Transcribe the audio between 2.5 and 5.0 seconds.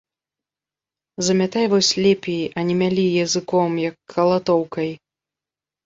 а не мялі языком, як калатоўкай!